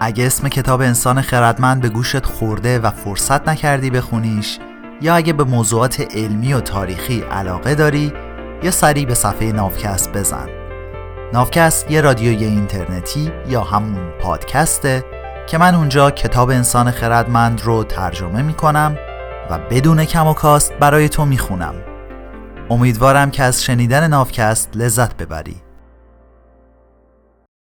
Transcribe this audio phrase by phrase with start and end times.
[0.00, 4.58] اگه اسم کتاب انسان خردمند به گوشت خورده و فرصت نکردی بخونیش
[5.00, 8.12] یا اگه به موضوعات علمی و تاریخی علاقه داری
[8.62, 10.48] یا سری به صفحه نافکست بزن.
[11.32, 15.04] نافکست یه رادیوی اینترنتی یا همون پادکسته
[15.46, 18.96] که من اونجا کتاب انسان خردمند رو ترجمه می‌کنم
[19.50, 21.74] و بدون کم و کاست برای تو می‌خونم.
[22.70, 25.56] امیدوارم که از شنیدن نافکست لذت ببری.